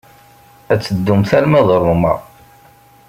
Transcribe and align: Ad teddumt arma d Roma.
Ad 0.71 0.79
teddumt 0.81 1.29
arma 1.37 1.61
d 1.67 1.69
Roma. 1.83 2.13